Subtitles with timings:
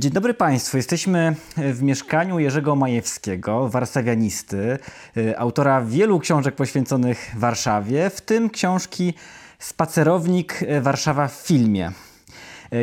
[0.00, 0.76] Dzień dobry Państwu.
[0.76, 4.78] Jesteśmy w mieszkaniu Jerzego Majewskiego, warszawianisty,
[5.16, 9.14] y, autora wielu książek poświęconych Warszawie, w tym książki
[9.58, 11.92] Spacerownik Warszawa w filmie.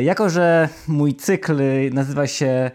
[0.02, 1.60] Jako, że mój cykl
[1.92, 2.70] nazywa się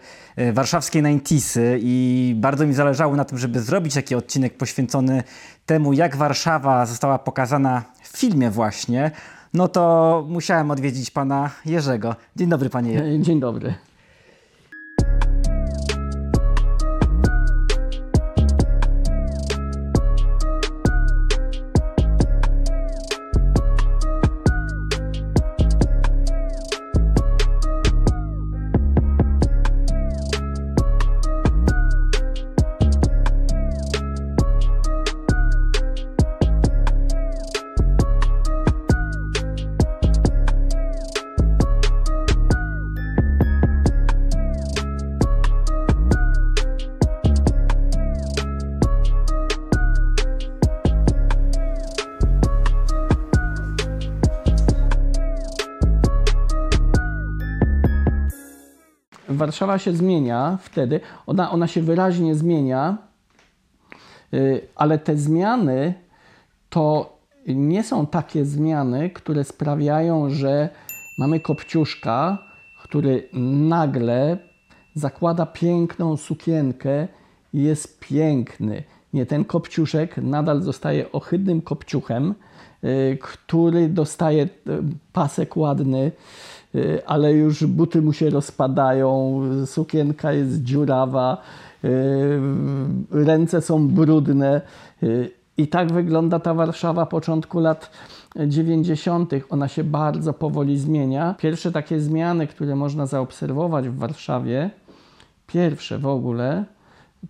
[0.52, 5.22] Warszawskie 90 i bardzo mi zależało na tym, żeby zrobić taki odcinek poświęcony
[5.66, 9.10] temu, jak Warszawa została pokazana w filmie właśnie,
[9.54, 12.16] no to musiałem odwiedzić pana Jerzego.
[12.36, 13.20] Dzień dobry panie.
[13.20, 13.74] Dzień dobry.
[59.52, 62.98] Warszawa się zmienia wtedy, ona, ona się wyraźnie zmienia,
[64.34, 65.94] y, ale te zmiany
[66.70, 70.68] to nie są takie zmiany, które sprawiają, że
[71.18, 72.38] mamy kopciuszka,
[72.82, 73.28] który
[73.68, 74.38] nagle
[74.94, 77.08] zakłada piękną sukienkę
[77.52, 78.82] i jest piękny.
[79.12, 82.34] Nie, ten kopciuszek nadal zostaje ohydnym kopciuchem,
[82.84, 84.48] y, który dostaje y,
[85.12, 86.12] pasek ładny,
[87.06, 91.42] ale już buty mu się rozpadają, sukienka jest dziurawa,
[91.84, 92.40] y,
[93.10, 94.60] ręce są brudne.
[95.02, 97.90] Y, I tak wygląda ta Warszawa początku lat
[98.46, 99.32] 90.
[99.50, 101.34] Ona się bardzo powoli zmienia.
[101.38, 104.70] Pierwsze takie zmiany, które można zaobserwować w Warszawie,
[105.46, 106.64] pierwsze w ogóle,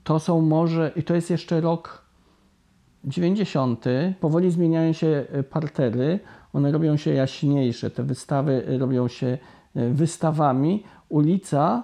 [0.04, 2.02] to są może, i to jest jeszcze rok
[3.04, 3.84] 90.
[4.20, 6.20] Powoli zmieniają się partery
[6.52, 9.38] one robią się jaśniejsze, te wystawy robią się
[9.76, 10.84] e, wystawami.
[11.08, 11.82] Ulica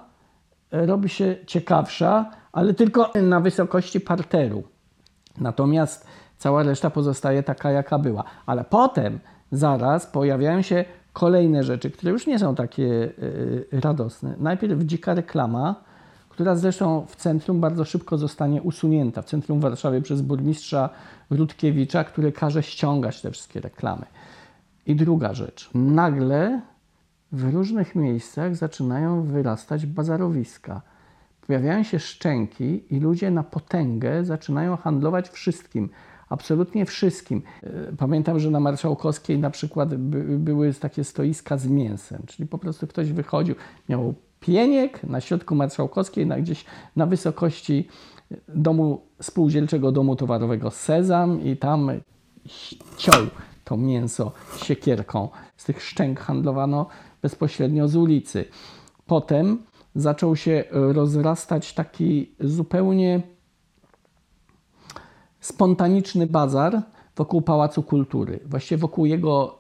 [0.71, 4.63] e, robi się ciekawsza, ale tylko na wysokości parteru.
[5.41, 6.07] Natomiast
[6.39, 8.25] cała reszta pozostaje taka, jaka była.
[8.47, 9.19] Ale potem
[9.53, 13.13] zaraz pojawiają się kolejne rzeczy, które już nie są takie
[13.73, 14.35] e, radosne.
[14.39, 15.75] Najpierw dzika reklama,
[16.29, 19.23] która zresztą w centrum bardzo szybko zostanie usunięta.
[19.23, 20.91] W centrum Warszawy przez burmistrza
[21.31, 24.07] Rutkiewicza, który każe ściągać te wszystkie reklamy.
[24.89, 25.71] I druga rzecz.
[25.75, 26.61] Nagle
[27.33, 30.83] w różnych miejscach zaczynają wyrastać bazarowiska.
[31.47, 35.91] Pojawiają się szczęki i ludzie na potęgę zaczynają handlować wszystkim.
[36.29, 37.43] Absolutnie wszystkim.
[37.63, 42.59] E, pamiętam, że na Marszałkowskiej na przykład by, były takie stoiska z mięsem, czyli po
[42.59, 43.55] prostu ktoś wychodził,
[43.89, 46.65] miał pieniek na środku Marszałkowskiej, na gdzieś
[46.97, 47.89] na wysokości
[48.49, 51.91] domu spółdzielczego domu towarowego Sezam i tam
[52.97, 53.27] ciął
[53.69, 55.29] to mięso siekierką.
[55.57, 56.87] Z tych szczęk handlowano
[57.23, 58.45] bezpośrednio z ulicy.
[59.07, 59.63] Potem
[59.95, 63.23] zaczął się rozrastać taki zupełnie
[65.41, 66.83] spontaniczny bazar
[67.17, 69.59] wokół Pałacu Kultury, właściwie wokół jego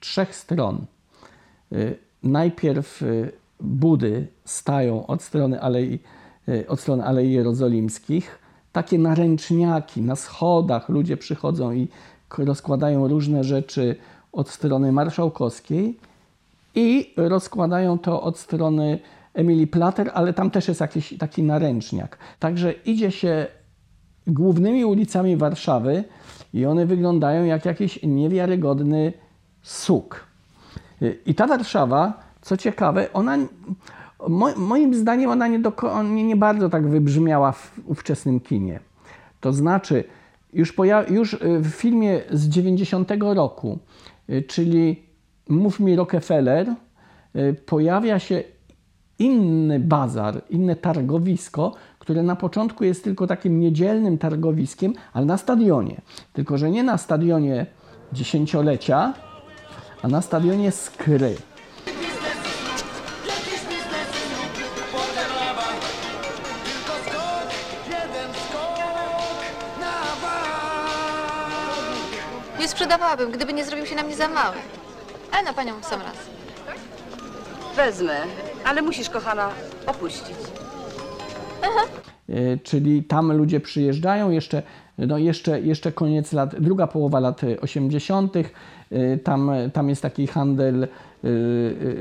[0.00, 0.86] trzech stron.
[1.72, 5.98] Y, najpierw y, budy stają od strony Alei,
[6.68, 8.38] od strony Alei Jerozolimskich,
[8.72, 11.88] takie naręczniaki na schodach, ludzie przychodzą i
[12.38, 13.96] rozkładają różne rzeczy
[14.32, 15.98] od strony marszałkowskiej
[16.74, 18.98] i rozkładają to od strony
[19.34, 22.18] Emilii Plater, ale tam też jest jakiś taki naręczniak.
[22.38, 23.46] Także idzie się
[24.26, 26.04] głównymi ulicami Warszawy
[26.54, 29.12] i one wyglądają jak jakiś niewiarygodny
[29.62, 30.24] suk.
[31.26, 33.38] I ta Warszawa, co ciekawe, ona
[34.56, 35.72] moim zdaniem ona nie, do,
[36.04, 38.80] nie, nie bardzo tak wybrzmiała w ówczesnym kinie.
[39.40, 40.04] To znaczy,
[40.52, 40.74] już,
[41.10, 43.78] już y, w filmie z 90 roku,
[44.30, 45.02] y, czyli
[45.48, 46.74] Mów mi Rockefeller,
[47.36, 48.42] y, pojawia się
[49.18, 56.00] inny bazar, inne targowisko, które na początku jest tylko takim niedzielnym targowiskiem, ale na stadionie.
[56.32, 57.66] Tylko, że nie na stadionie
[58.12, 59.14] dziesięciolecia,
[60.02, 61.36] a na stadionie Skry.
[72.70, 74.56] Sprzedawałabym, gdyby nie zrobił się na mnie za mały.
[75.32, 76.16] Ale na panią sam raz.
[77.76, 78.16] Wezmę,
[78.64, 79.50] ale musisz, kochana,
[79.86, 80.36] opuścić.
[82.28, 84.62] E, czyli tam ludzie przyjeżdżają, jeszcze,
[84.98, 90.84] no jeszcze, jeszcze koniec lat, druga połowa lat 80., e, tam, tam jest taki handel
[90.84, 90.88] e,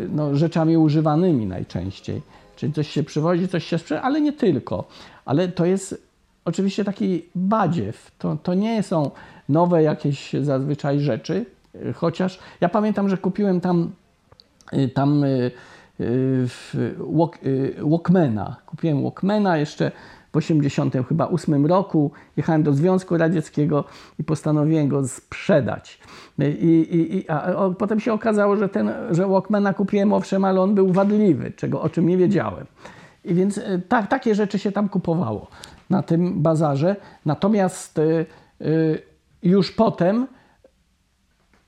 [0.09, 2.21] no, rzeczami używanymi najczęściej,
[2.55, 4.87] Czyli coś się przywozi, coś się sprzedaje, ale nie tylko.
[5.25, 6.09] Ale to jest
[6.45, 8.11] oczywiście taki badziew.
[8.19, 9.11] To, to nie są
[9.49, 11.45] nowe jakieś zazwyczaj rzeczy,
[11.95, 13.91] chociaż ja pamiętam, że kupiłem tam,
[14.73, 15.51] y, tam y,
[15.99, 16.47] y,
[16.99, 17.37] walk,
[17.81, 18.55] Walkmana.
[18.65, 19.91] Kupiłem Walkmana jeszcze
[20.33, 22.11] w 80 chyba 8 roku.
[22.37, 23.83] Jechałem do Związku Radzieckiego
[24.19, 25.99] i postanowiłem go sprzedać.
[26.39, 26.87] I,
[27.17, 30.93] i, a, a potem się okazało, że, ten, że Walkmana kupiłem owszem, ale on był
[30.93, 32.65] wadliwy, czego, o czym nie wiedziałem.
[33.25, 35.47] I więc tak, takie rzeczy się tam kupowało
[35.89, 36.95] na tym bazarze.
[37.25, 37.99] Natomiast
[39.43, 40.27] już potem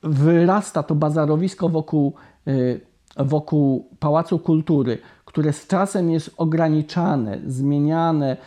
[0.03, 2.13] wyrasta to bazarowisko wokół,
[2.47, 2.81] y,
[3.17, 8.37] wokół Pałacu Kultury, które z czasem jest ograniczane, zmieniane.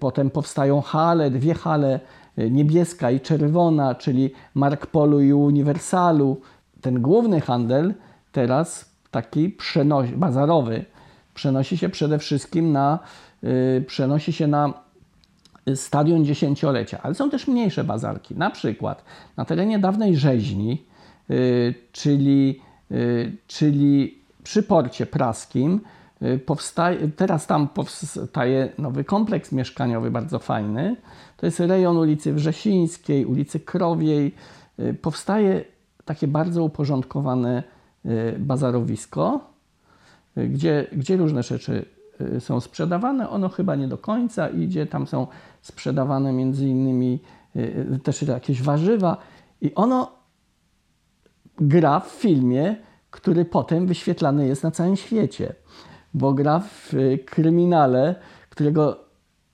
[0.00, 2.00] Potem powstają hale, dwie hale,
[2.50, 6.40] niebieska i czerwona, czyli Mark Polu i Uniwersalu.
[6.80, 7.94] Ten główny handel
[8.32, 10.84] teraz taki przenosi, bazarowy
[11.38, 12.98] przenosi się przede wszystkim na,
[13.86, 14.72] przenosi się na
[15.76, 18.34] stadion dziesięciolecia, ale są też mniejsze bazarki.
[18.34, 19.04] Na przykład
[19.36, 20.86] na terenie dawnej rzeźni,
[21.30, 22.60] y, czyli,
[22.90, 25.80] y, czyli przy porcie praskim,
[26.22, 30.96] y, powstaje, teraz tam powstaje nowy kompleks mieszkaniowy, bardzo fajny.
[31.36, 34.34] To jest rejon ulicy Wrzesińskiej, ulicy Krowiej.
[35.02, 35.64] Powstaje
[36.04, 37.62] takie bardzo uporządkowane
[38.38, 39.40] bazarowisko,
[40.36, 41.84] gdzie, gdzie różne rzeczy
[42.38, 43.30] są sprzedawane.
[43.30, 44.86] Ono chyba nie do końca idzie.
[44.86, 45.26] Tam są
[45.62, 47.20] sprzedawane między innymi
[47.56, 47.60] y,
[47.94, 49.16] y, też jakieś warzywa
[49.60, 50.12] i ono
[51.60, 52.76] gra w filmie,
[53.10, 55.54] który potem wyświetlany jest na całym świecie,
[56.14, 58.14] bo gra w y, kryminale,
[58.50, 59.04] którego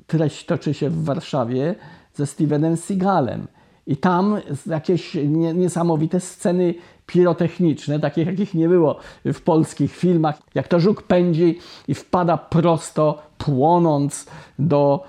[0.06, 1.75] treść toczy się w Warszawie
[2.14, 3.46] ze Stevenem Seagalem.
[3.87, 5.16] I tam jakieś
[5.55, 6.75] niesamowite sceny
[7.06, 11.58] pirotechniczne, takich jakich nie było w polskich filmach, jak to żuk pędzi
[11.88, 14.26] i wpada prosto, płonąc
[14.58, 15.04] do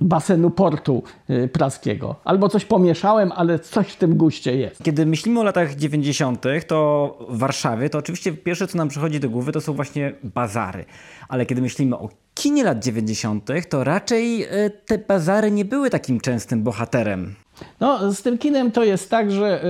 [0.00, 2.16] basenu portu y, praskiego.
[2.24, 4.82] Albo coś pomieszałem, ale coś w tym guście jest.
[4.82, 9.30] Kiedy myślimy o latach 90., to w Warszawie, to oczywiście pierwsze, co nam przychodzi do
[9.30, 10.84] głowy, to są właśnie bazary.
[11.28, 16.20] Ale kiedy myślimy o kinie lat 90., to raczej y, te bazary nie były takim
[16.20, 17.34] częstym bohaterem.
[17.80, 19.64] No, z tym kinem to jest tak, że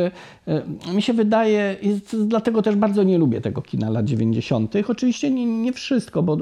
[0.48, 0.52] y,
[0.90, 1.76] y, mi się wydaje,
[2.26, 4.74] dlatego też bardzo nie lubię tego kina lat 90.
[4.88, 6.38] Oczywiście nie, nie wszystko, bo y,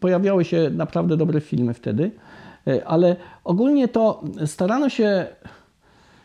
[0.00, 2.10] pojawiały się naprawdę dobre filmy wtedy.
[2.66, 5.26] E, ale ogólnie to starano się,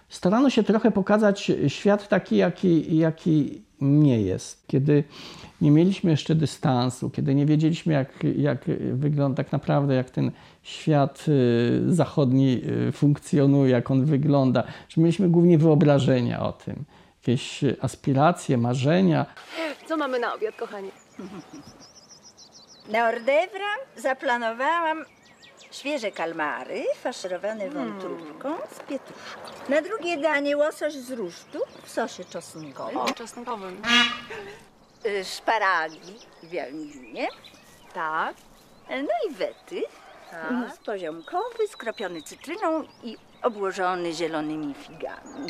[0.09, 4.67] starano się trochę pokazać świat taki, jaki, jaki nie jest.
[4.67, 5.03] Kiedy
[5.61, 10.31] nie mieliśmy jeszcze dystansu, kiedy nie wiedzieliśmy, jak, jak wygląda tak naprawdę, jak ten
[10.63, 16.85] świat y, zachodni y, funkcjonuje, jak on wygląda, że mieliśmy głównie wyobrażenia o tym,
[17.21, 19.25] jakieś aspiracje, marzenia.
[19.87, 20.91] Co mamy na obiad, kochani?
[22.89, 25.05] Na ordewra zaplanowałam
[25.73, 29.69] Świeże kalmary faszerowane wątróbką z pietruszką.
[29.69, 32.97] Na drugie danie łosoś z rusztu w sosie czosnkowym.
[32.97, 33.81] O, czosnkowym.
[35.05, 37.27] Y, Szparagi w wielminie.
[37.93, 38.35] Tak.
[38.89, 39.81] No i wety.
[40.33, 40.77] Tak.
[40.85, 45.49] Poziomkowy, skropiony cytryną i obłożony zielonymi figami.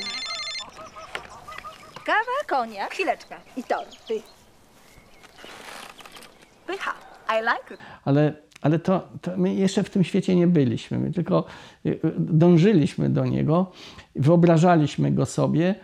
[2.05, 3.35] Kawa, koniak Chwileczkę.
[3.57, 4.21] i torty.
[6.67, 6.93] Pycha.
[7.29, 7.79] I like it.
[8.05, 10.99] Ale ale to, to, my jeszcze w tym świecie nie byliśmy.
[10.99, 11.45] My tylko
[11.85, 13.71] y, y, dążyliśmy do niego,
[14.15, 15.75] wyobrażaliśmy go sobie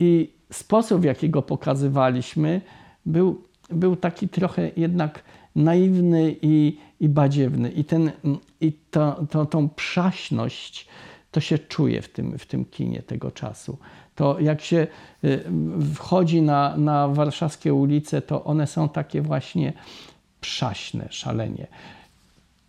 [0.00, 2.60] i sposób, w jaki go pokazywaliśmy,
[3.06, 5.22] był, był taki trochę jednak
[5.56, 7.70] naiwny i, i badziewny.
[7.70, 8.12] I, ten,
[8.60, 10.88] i to, to, tą przaśność
[11.30, 13.78] to się czuje w tym, w tym kinie tego czasu.
[14.14, 14.86] To jak się
[15.24, 15.44] y,
[15.94, 19.72] wchodzi na, na warszawskie ulice, to one są takie właśnie
[20.40, 21.66] przaśne, szalenie.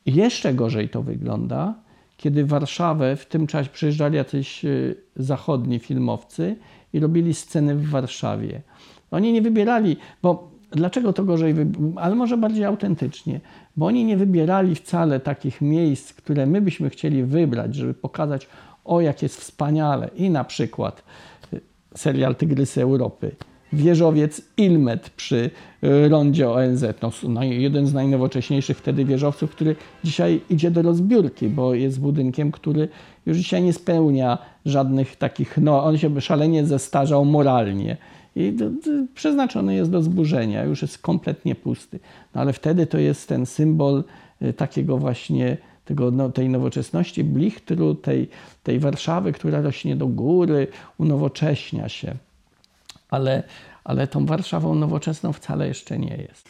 [0.06, 1.74] Jeszcze gorzej to wygląda,
[2.18, 6.56] kiedy Warszawę w tym czasie przyjeżdżali jacyś y, zachodni filmowcy
[6.94, 8.62] i robili sceny w Warszawie.
[9.12, 11.56] Oni nie wybierali, bo dlaczego to gorzej,
[11.96, 13.40] ale może bardziej autentycznie,
[13.78, 18.48] bo oni nie wybierali wcale takich miejsc, które my byśmy chcieli wybrać, żeby pokazać,
[18.86, 20.10] o jak jest wspaniale.
[20.16, 21.04] I na przykład
[21.54, 21.62] y,
[21.96, 23.36] serial Tygrysy Europy
[23.74, 25.50] wieżowiec Ilmet przy
[25.84, 26.86] y, rondzie ONZ.
[27.30, 32.90] No, jeden z najnowocześniejszych wtedy wieżowców, który dzisiaj idzie do rozbiórki, bo jest budynkiem, który
[33.26, 37.98] już dzisiaj nie spełnia żadnych takich, no on się szalenie zestarzał moralnie
[38.38, 38.58] i
[39.14, 42.00] przeznaczony jest do zburzenia, już jest kompletnie pusty.
[42.36, 44.04] No ale wtedy to jest ten symbol
[44.42, 48.30] y, takiego właśnie tego, no, tej nowoczesności, blichtru, tej,
[48.64, 50.68] tej Warszawy, która rośnie do góry,
[50.98, 52.16] unowocześnia się
[53.10, 53.44] ale,
[53.84, 56.50] ale tą Warszawą nowoczesną wcale jeszcze nie jest.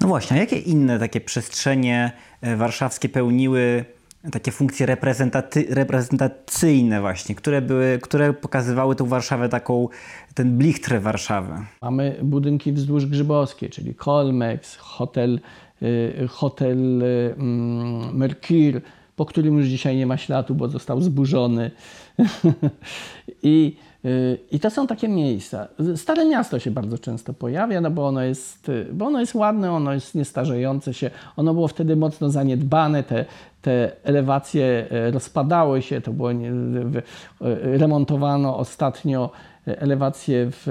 [0.00, 3.84] No właśnie, a jakie inne takie przestrzenie e, warszawskie pełniły
[4.32, 9.88] takie funkcje reprezentaty- reprezentacyjne właśnie, które, były, które pokazywały tą Warszawę taką,
[10.34, 11.52] ten blichtr Warszawy?
[11.82, 15.40] Mamy budynki wzdłuż Grzybowskiej, czyli Colmex, hotel,
[15.82, 17.02] y, hotel
[17.38, 18.80] mm, Mercure,
[19.16, 21.70] po którym już dzisiaj nie ma śladu, bo został zburzony.
[23.42, 25.68] I, y, I to są takie miejsca.
[25.96, 29.72] Stare miasto się bardzo często pojawia, no bo ono jest, y, bo ono jest ładne,
[29.72, 31.10] ono jest niestarzejące się.
[31.36, 33.24] Ono było wtedy mocno zaniedbane, te,
[33.62, 36.36] te elewacje e, rozpadały się, to było e,
[37.78, 39.30] remontowano ostatnio
[39.66, 40.66] elewacje w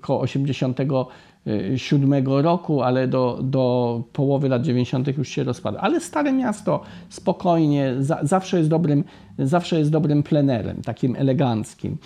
[0.00, 5.18] koło 87 roku, ale do, do połowy lat 90.
[5.18, 5.80] już się rozpada.
[5.80, 9.04] Ale Stare Miasto spokojnie, za, zawsze, jest dobrym,
[9.38, 11.98] zawsze jest dobrym plenerem, takim eleganckim.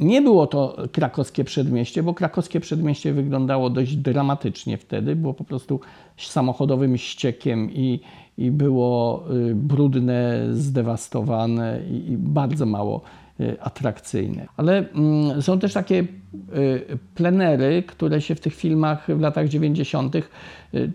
[0.00, 5.16] Nie było to krakowskie przedmieście, bo krakowskie przedmieście wyglądało dość dramatycznie wtedy.
[5.16, 5.80] Było po prostu
[6.16, 8.00] samochodowym ściekiem i,
[8.40, 13.02] i było y, brudne, zdewastowane i, bardzo mało
[13.40, 14.46] y, atrakcyjne.
[14.56, 20.16] Ale mm, są też takie y, plenery, które się w tych filmach w latach 90.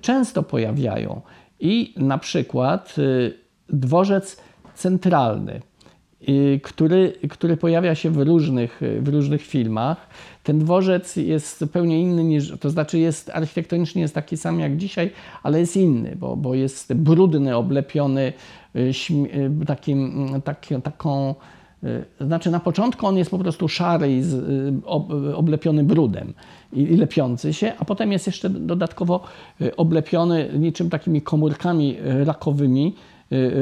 [0.01, 1.21] często pojawiają.
[1.59, 2.95] I na przykład
[3.69, 4.41] dworzec
[4.75, 5.61] centralny
[6.63, 10.09] który, który pojawia się w różnych, w różnych filmach.
[10.43, 15.11] Ten dworzec jest zupełnie inny niż, to znaczy jest architektonicznie jest taki sam jak dzisiaj,
[15.43, 18.33] ale jest inny, bo, bo jest brudny, oblepiony
[18.75, 18.91] y,
[19.61, 21.35] y, takim, taki, taką,
[21.83, 24.23] y, znaczy na początku on jest po prostu szary i
[25.35, 26.33] oblepiony brudem
[26.73, 29.23] i lepiący się, a potem jest jeszcze dodatkowo
[29.77, 33.14] oblepiony niczym takimi komórkami rakowymi, Y, y,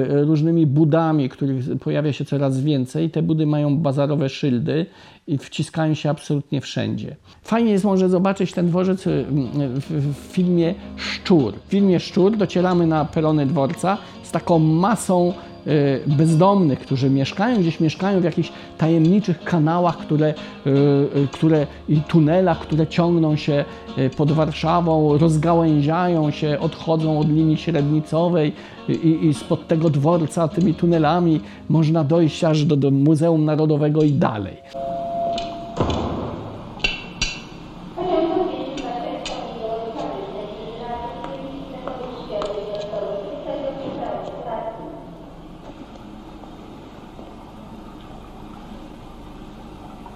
[0.10, 3.10] różnymi budami, których pojawia się coraz więcej.
[3.10, 4.86] Te budy mają bazarowe szyldy
[5.27, 7.15] i wciskają się absolutnie wszędzie.
[7.41, 9.25] Fajnie jest może zobaczyć ten dworzec y,
[9.89, 11.53] w filmie Szczur.
[11.67, 15.52] W filmie Szczur docieramy na perony dworca z taką masą Y,
[16.08, 22.60] bezdomnych, którzy mieszkają, gdzieś mieszkają w jakichś tajemniczych kanałach, które, y, y, które i tunelach,
[22.60, 23.65] które ciągną się
[24.17, 28.53] pod Warszawą, rozgałęziają się, odchodzą od linii średnicowej
[28.89, 31.39] i, i spod tego dworca tymi tunelami
[31.70, 34.58] można dojść aż do, do Muzeum Narodowego i dalej.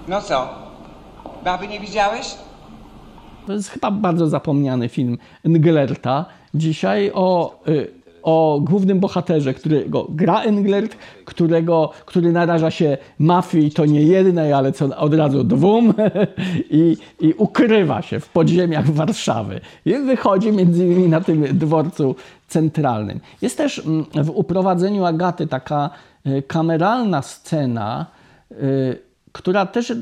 [0.07, 0.49] No co?
[1.43, 2.35] Baby nie widziałeś?
[3.47, 6.25] To jest chyba bardzo zapomniany film Englerta.
[6.53, 7.91] Dzisiaj o, y,
[8.23, 14.71] o głównym bohaterze, którego gra Englert, którego, który naraża się mafii, to nie jednej, ale
[14.71, 15.93] co od razu dwóm
[16.69, 19.61] i, i ukrywa się w podziemiach Warszawy.
[19.85, 22.15] I wychodzi między innymi na tym dworcu
[22.47, 23.19] centralnym.
[23.41, 25.89] Jest też mm, w uprowadzeniu Agaty taka
[26.27, 28.05] y, kameralna scena,
[28.51, 29.06] y,
[29.37, 29.93] która też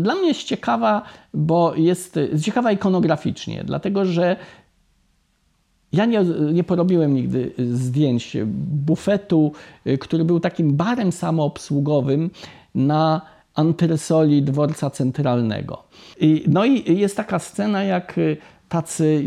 [0.00, 1.02] dla mnie jest ciekawa,
[1.34, 4.36] bo jest ciekawa ikonograficznie, dlatego że
[5.92, 8.36] ja nie, nie porobiłem nigdy zdjęć
[8.86, 9.52] bufetu,
[10.00, 12.30] który był takim barem samoobsługowym
[12.74, 13.20] na
[13.54, 15.82] antresoli dworca centralnego.
[16.20, 18.20] I, no i jest taka scena, jak
[18.68, 19.24] tacy,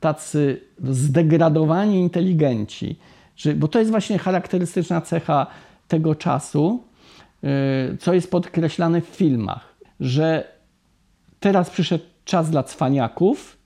[0.00, 2.96] tacy zdegradowani inteligenci,
[3.56, 5.46] bo to jest właśnie charakterystyczna cecha
[5.88, 6.87] tego czasu, Y,
[8.00, 10.44] co jest podkreślane w filmach, że
[11.40, 13.58] teraz przyszedł czas dla cwaniaków,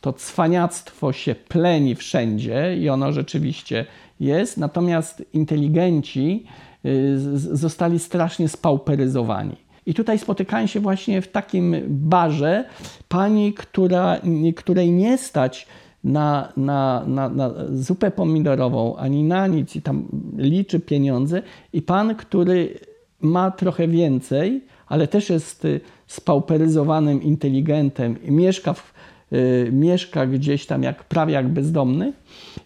[0.00, 3.86] to cwaniactwo się pleni wszędzie i ono rzeczywiście
[4.20, 6.46] jest, natomiast inteligenci
[6.84, 9.56] y, zostali strasznie spauperyzowani.
[9.86, 12.64] I tutaj spotykają się właśnie w takim barze
[13.08, 14.20] pani, która,
[14.56, 15.66] której nie stać
[16.04, 21.42] na, na, na, na zupę pomidorową ani na nic i tam liczy pieniądze,
[21.72, 22.78] i pan, który
[23.22, 28.92] ma trochę więcej, ale też jest y, spauperyzowanym inteligentem mieszka, w,
[29.32, 32.12] y, mieszka gdzieś tam jak, prawie jak bezdomny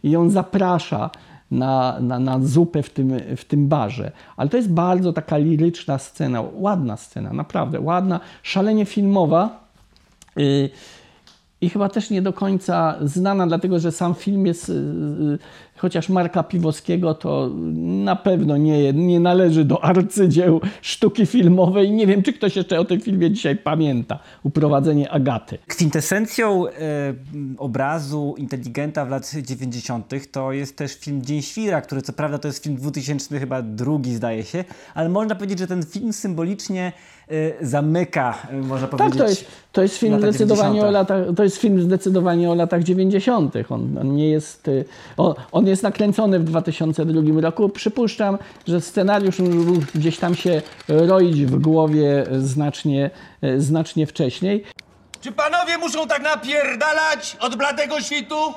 [0.03, 1.11] i on zaprasza
[1.51, 4.13] na, na, na zupę w tym, w tym barze.
[4.37, 9.67] Ale to jest bardzo taka liryczna scena, ładna scena, naprawdę ładna, szalenie filmowa.
[10.39, 10.71] Y,
[11.61, 15.39] i chyba też nie do końca znana, dlatego że sam film jest, y, y,
[15.77, 17.51] chociaż Marka Piwowskiego, to
[18.05, 21.91] na pewno nie, nie należy do arcydzieł sztuki filmowej.
[21.91, 24.19] Nie wiem, czy ktoś jeszcze o tym filmie dzisiaj pamięta.
[24.43, 25.59] Uprowadzenie Agaty.
[25.67, 26.73] Kwintesencją e,
[27.59, 30.13] obrazu inteligenta w lat 90.
[30.33, 34.15] to jest też film Dzień Świra, który co prawda to jest film 2000, chyba drugi
[34.15, 34.65] zdaje się,
[34.95, 36.93] ale można powiedzieć, że ten film symbolicznie
[37.33, 39.13] Y, zamyka, y, można powiedzieć.
[39.13, 42.83] Tak, to jest, to jest film zdecydowanie o latach, to jest film zdecydowanie o latach
[42.83, 43.55] 90.
[43.69, 44.85] On, on nie jest, y,
[45.53, 47.69] on, on jest nakręcony w 2002 roku.
[47.69, 53.11] Przypuszczam, że scenariusz mógł gdzieś tam się roić w głowie znacznie,
[53.59, 54.65] znacznie wcześniej.
[55.21, 58.55] Czy panowie muszą tak napierdalać od bladego świtu?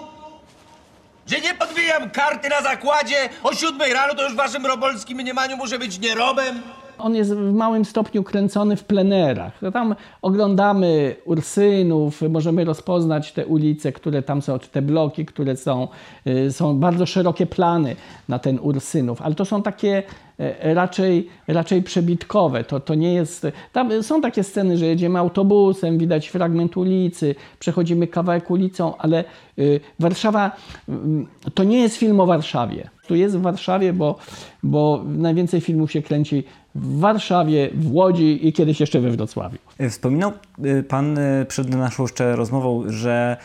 [1.28, 5.58] Że nie podbijam karty na zakładzie o siódmej rano, to już w waszym robolskim mniemaniu
[5.58, 6.62] muszę być nierobem?
[7.00, 9.62] On jest w małym stopniu kręcony w plenerach.
[9.62, 15.88] No Tam oglądamy Ursynów, możemy rozpoznać te ulice, które tam są, te bloki, które są.
[16.28, 17.96] y, Są bardzo szerokie plany
[18.28, 20.04] na ten Ursynów, ale to są takie
[20.40, 22.64] e, raczej, raczej przebitkowe.
[22.64, 23.48] To, to nie jest.
[23.74, 29.24] Tam są takie sceny, że jedziemy autobusem, widać fragment ulicy, przechodzimy kawałek ulicą, ale
[29.60, 30.52] y, Warszawa
[30.90, 32.90] mm, to nie jest film o Warszawie.
[33.08, 34.16] Tu jest w Warszawie, bo,
[34.64, 36.44] bo najwięcej filmów się kręci
[36.82, 39.58] w Warszawie, w Łodzi i kiedyś jeszcze we Wrocławiu.
[39.78, 40.32] E, Wspominał
[40.66, 43.38] y, Pan y, przed naszą jeszcze rozmową, że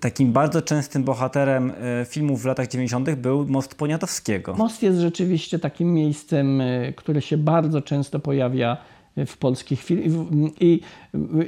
[0.00, 1.72] takim bardzo częstym bohaterem
[2.06, 3.14] filmów w latach 90.
[3.14, 4.54] był Most Poniatowskiego.
[4.54, 6.62] Most jest rzeczywiście takim miejscem,
[6.96, 8.76] które się bardzo często pojawia
[9.26, 10.26] w polskich filmach.
[10.60, 10.80] I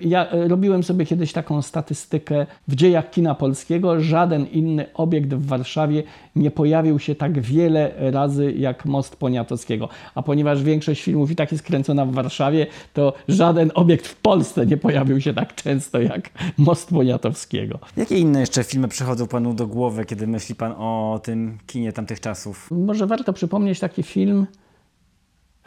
[0.02, 4.00] ja y, robiłem sobie kiedyś taką statystykę w dziejach kina polskiego.
[4.00, 6.02] Żaden inny obiekt w Warszawie
[6.36, 9.88] nie pojawił się tak wiele razy jak Most Poniatowskiego.
[10.14, 14.66] A ponieważ większość filmów i tak jest kręcona w Warszawie, to żaden obiekt w Polsce
[14.66, 17.78] nie pojawił się tak często jak Most Poniatowskiego.
[17.96, 22.20] Jakie inne jeszcze filmy przychodzą Panu do głowy, kiedy myśli Pan o tym kinie tamtych
[22.20, 22.70] czasów?
[22.70, 24.46] Może warto przypomnieć taki film,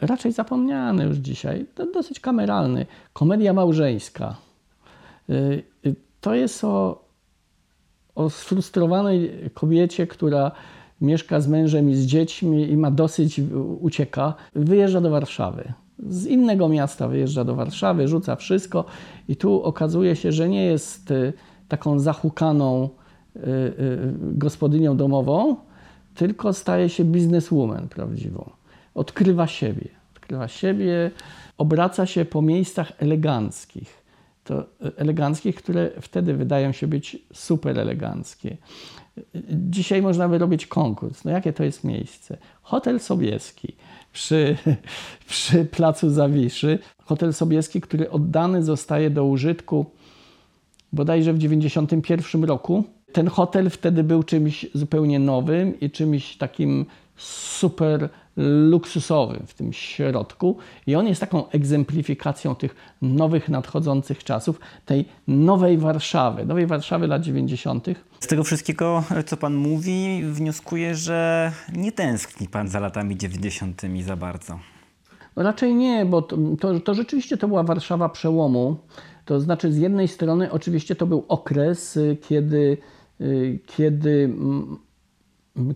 [0.00, 2.86] raczej zapomniany już dzisiaj, dosyć kameralny.
[3.12, 4.36] Komedia małżeńska.
[5.30, 7.04] Y, y, To jest o,
[8.14, 10.52] o sfrustrowanej kobiecie, która
[11.00, 14.34] mieszka z mężem i z dziećmi i ma dosyć, u- ucieka.
[14.54, 15.72] Wyjeżdża do Warszawy.
[16.08, 18.84] Z innego miasta wyjeżdża do Warszawy, rzuca wszystko
[19.28, 21.32] i tu okazuje się, że nie jest y,
[21.68, 22.88] taką zahukaną
[23.36, 25.56] y, y, gospodynią domową,
[26.14, 28.50] tylko staje się bizneswoman prawdziwą.
[28.94, 29.88] Odkrywa siebie.
[30.16, 31.10] Odkrywa siebie,
[31.58, 34.04] obraca się po miejscach eleganckich.
[34.44, 34.64] To e,
[34.96, 38.56] eleganckich, które wtedy wydają się być super eleganckie.
[39.50, 41.24] Dzisiaj można by robić konkurs.
[41.24, 42.36] No jakie to jest miejsce?
[42.62, 43.76] Hotel Sobieski
[44.12, 44.56] przy,
[45.28, 46.78] przy Placu Zawiszy.
[47.04, 49.86] Hotel Sobieski, który oddany zostaje do użytku
[50.92, 52.84] bodajże w 1991 roku.
[53.12, 60.56] Ten hotel wtedy był czymś zupełnie nowym i czymś takim super luksusowym w tym środku.
[60.86, 67.22] I on jest taką egzemplifikacją tych nowych, nadchodzących czasów, tej nowej Warszawy, nowej Warszawy lat
[67.22, 67.86] 90.
[68.20, 73.82] Z tego wszystkiego, co Pan mówi, wnioskuję, że nie tęskni Pan za latami 90.
[74.06, 74.58] za bardzo.
[75.36, 78.76] No raczej nie, bo to, to, to rzeczywiście to była Warszawa przełomu.
[79.24, 82.78] To znaczy, z jednej strony, oczywiście to był okres, y, kiedy,
[83.20, 84.34] y, kiedy,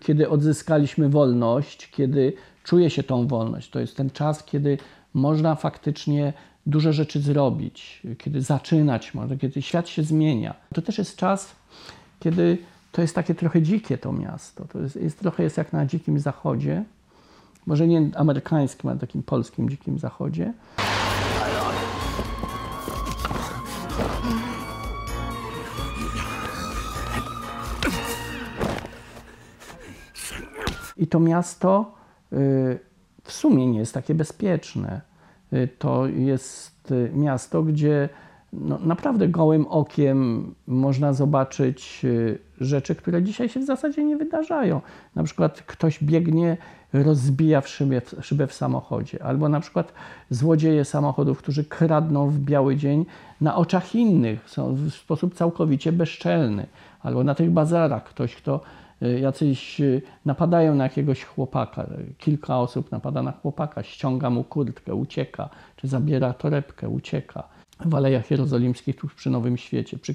[0.01, 2.33] kiedy odzyskaliśmy wolność, kiedy
[2.65, 3.71] czuje się tą wolność.
[3.71, 4.79] To jest ten czas, kiedy
[5.15, 6.33] można faktycznie
[6.67, 10.55] dużo rzeczy zrobić, kiedy zaczynać można, kiedy świat się zmienia.
[10.75, 11.57] To też jest czas,
[12.21, 12.59] kiedy
[12.93, 14.65] to jest takie trochę dzikie to miasto.
[14.65, 16.85] To jest, jest trochę jest jak na dzikim zachodzie
[17.69, 20.53] może nie amerykańskim, ale takim polskim dzikim zachodzie.
[30.99, 31.95] I to miasto
[32.33, 32.79] y,
[33.23, 35.01] w sumie nie jest takie bezpieczne.
[35.53, 38.09] Y, To jest y, miasto, gdzie
[38.53, 42.07] no, naprawdę gołym okiem można zobaczyć
[42.61, 44.81] rzeczy, które dzisiaj się w zasadzie nie wydarzają.
[45.15, 46.57] Na przykład ktoś biegnie,
[46.93, 49.93] rozbija w szybę, w szybę w samochodzie, albo na przykład
[50.31, 53.07] złodzieje samochodów, którzy kradną w biały dzień
[53.41, 56.67] na oczach innych, są w sposób całkowicie bezczelny,
[57.03, 58.61] albo na tych bazarach ktoś, kto
[59.01, 61.87] jacyś y, napadają na jakiegoś chłopaka,
[62.19, 67.49] kilka osób napada na chłopaka, ściąga mu kurtkę, ucieka, czy zabiera torebkę, ucieka.
[67.85, 70.15] W Alejach Jerozolimskich, tuż przy Nowym Świecie, przy,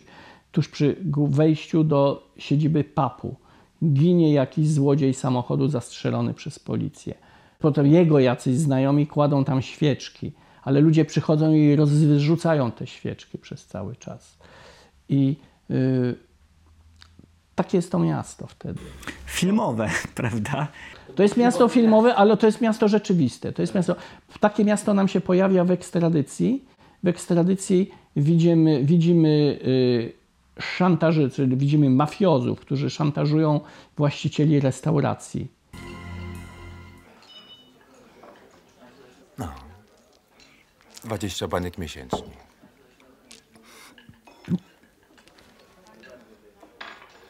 [0.52, 0.96] tuż przy
[1.28, 3.36] wejściu do siedziby papu,
[3.84, 7.14] ginie jakiś złodziej samochodu zastrzelony przez policję.
[7.60, 10.32] Potem jego jacyś znajomi kładą tam świeczki,
[10.64, 14.38] ale ludzie przychodzą i rozrzucają te świeczki przez cały czas.
[15.10, 15.36] I
[15.72, 16.16] y,
[17.56, 18.80] takie jest to miasto wtedy.
[19.26, 20.68] Filmowe, prawda?
[21.16, 23.54] To jest miasto filmowe, ale to jest miasto rzeczywiste.
[23.54, 23.96] To jest miasto,
[24.40, 26.66] takie miasto nam się pojawia w ekstradycji.
[27.04, 30.14] W ekstradycji widzimy, widzimy y,
[30.60, 33.60] szantaży, czyli widzimy mafiozów, którzy szantażują
[33.98, 35.48] właścicieli restauracji.
[41.04, 42.53] Dwadzieścia baniek miesięcznie.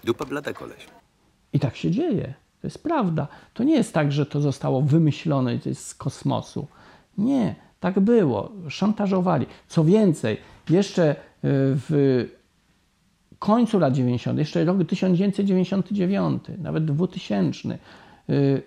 [0.03, 0.87] Dupa blada koleś.
[1.53, 2.33] I tak się dzieje.
[2.61, 3.27] To jest prawda.
[3.53, 6.67] To nie jest tak, że to zostało wymyślone to jest z kosmosu.
[7.17, 8.51] Nie, tak było.
[8.69, 9.45] Szantażowali.
[9.67, 10.37] Co więcej,
[10.69, 12.25] jeszcze y, w
[13.39, 17.77] końcu lat 90., jeszcze rok 1999, nawet 2000,
[18.29, 18.61] y,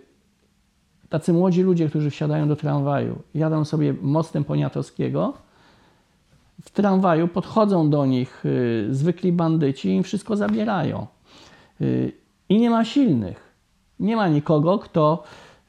[1.08, 5.34] tacy młodzi ludzie, którzy wsiadają do tramwaju, jadą sobie mostem Poniatowskiego,
[6.62, 11.06] w tramwaju podchodzą do nich y, zwykli bandyci i im wszystko zabierają.
[11.80, 12.12] Y,
[12.48, 13.54] I nie ma silnych.
[14.00, 15.22] Nie ma nikogo, kto,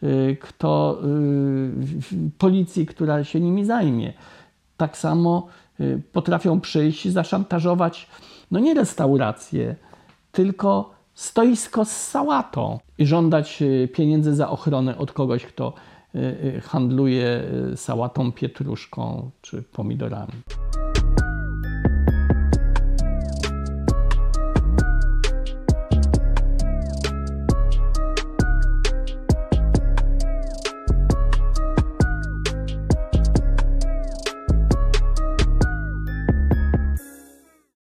[0.03, 4.13] y, kto y, policji, która się nimi zajmie.
[4.77, 5.47] Tak samo
[6.11, 8.07] potrafią przyjść, zaszantażować,
[8.51, 9.75] no nie restaurację,
[10.31, 15.73] tylko stoisko z sałatą i żądać pieniędzy za ochronę od kogoś, kto
[16.63, 17.43] handluje
[17.75, 20.33] sałatą, pietruszką czy pomidorami.